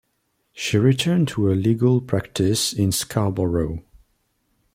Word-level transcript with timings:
She 0.53 0.79
returned 0.79 1.27
to 1.27 1.43
her 1.43 1.53
legal 1.55 2.01
practice 2.01 2.73
in 2.73 2.91
Scarborough. 2.91 3.83